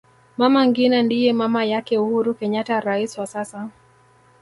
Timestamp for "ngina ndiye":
0.67-1.29